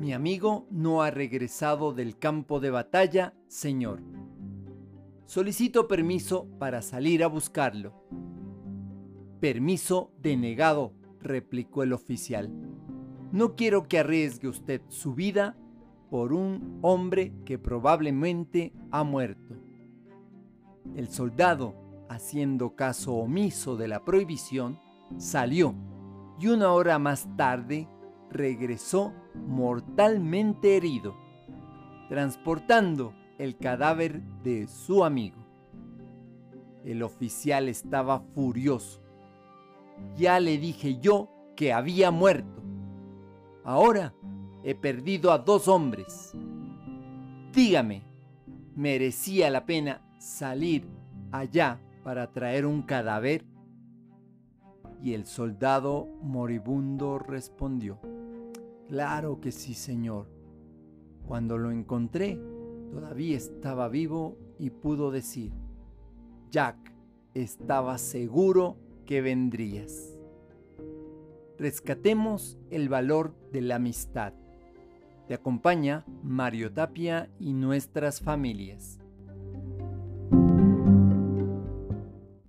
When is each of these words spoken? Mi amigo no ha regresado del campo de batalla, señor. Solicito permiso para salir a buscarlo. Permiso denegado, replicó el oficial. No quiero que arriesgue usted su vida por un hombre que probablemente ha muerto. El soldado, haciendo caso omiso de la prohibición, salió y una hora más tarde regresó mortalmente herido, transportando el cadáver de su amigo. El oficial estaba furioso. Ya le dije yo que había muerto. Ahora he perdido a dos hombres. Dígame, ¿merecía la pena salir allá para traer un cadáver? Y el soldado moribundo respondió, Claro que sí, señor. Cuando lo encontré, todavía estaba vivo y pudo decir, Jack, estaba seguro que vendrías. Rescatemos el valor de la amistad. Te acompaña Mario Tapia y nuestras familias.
Mi 0.00 0.14
amigo 0.14 0.66
no 0.70 1.02
ha 1.02 1.10
regresado 1.10 1.92
del 1.92 2.18
campo 2.18 2.58
de 2.58 2.70
batalla, 2.70 3.34
señor. 3.48 4.00
Solicito 5.26 5.88
permiso 5.88 6.48
para 6.58 6.80
salir 6.80 7.22
a 7.22 7.26
buscarlo. 7.26 7.92
Permiso 9.40 10.10
denegado, 10.22 10.94
replicó 11.20 11.82
el 11.82 11.92
oficial. 11.92 12.50
No 13.30 13.56
quiero 13.56 13.88
que 13.88 13.98
arriesgue 13.98 14.48
usted 14.48 14.80
su 14.88 15.14
vida 15.14 15.58
por 16.08 16.32
un 16.32 16.78
hombre 16.80 17.34
que 17.44 17.58
probablemente 17.58 18.72
ha 18.90 19.04
muerto. 19.04 19.54
El 20.96 21.08
soldado, 21.08 21.74
haciendo 22.08 22.74
caso 22.74 23.16
omiso 23.16 23.76
de 23.76 23.88
la 23.88 24.02
prohibición, 24.02 24.80
salió 25.18 25.74
y 26.40 26.46
una 26.46 26.72
hora 26.72 26.98
más 26.98 27.28
tarde 27.36 27.86
regresó 28.30 29.12
mortalmente 29.34 30.76
herido, 30.76 31.16
transportando 32.08 33.14
el 33.38 33.56
cadáver 33.56 34.22
de 34.42 34.66
su 34.66 35.04
amigo. 35.04 35.38
El 36.84 37.02
oficial 37.02 37.68
estaba 37.68 38.20
furioso. 38.20 39.00
Ya 40.16 40.40
le 40.40 40.58
dije 40.58 40.98
yo 41.00 41.28
que 41.56 41.72
había 41.72 42.10
muerto. 42.10 42.62
Ahora 43.64 44.14
he 44.64 44.74
perdido 44.74 45.32
a 45.32 45.38
dos 45.38 45.68
hombres. 45.68 46.32
Dígame, 47.52 48.02
¿merecía 48.74 49.50
la 49.50 49.66
pena 49.66 50.02
salir 50.18 50.88
allá 51.32 51.80
para 52.02 52.32
traer 52.32 52.64
un 52.66 52.82
cadáver? 52.82 53.44
Y 55.02 55.14
el 55.14 55.26
soldado 55.26 56.08
moribundo 56.22 57.18
respondió, 57.18 57.98
Claro 58.90 59.40
que 59.40 59.52
sí, 59.52 59.74
señor. 59.74 60.26
Cuando 61.28 61.56
lo 61.58 61.70
encontré, 61.70 62.40
todavía 62.90 63.36
estaba 63.36 63.88
vivo 63.88 64.36
y 64.58 64.70
pudo 64.70 65.12
decir, 65.12 65.52
Jack, 66.50 66.76
estaba 67.32 67.98
seguro 67.98 68.76
que 69.06 69.20
vendrías. 69.20 70.18
Rescatemos 71.56 72.58
el 72.70 72.88
valor 72.88 73.32
de 73.52 73.60
la 73.60 73.76
amistad. 73.76 74.32
Te 75.28 75.34
acompaña 75.34 76.04
Mario 76.24 76.72
Tapia 76.72 77.30
y 77.38 77.52
nuestras 77.52 78.20
familias. 78.20 78.99